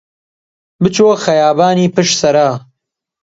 [0.81, 2.49] بچۆ خەیابانی پشت سەرا